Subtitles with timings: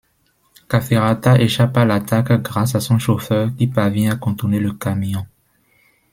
[0.67, 5.27] Cafferata échappe à l'attaque grâce à son chauffeur qui parvient à contourner le camion.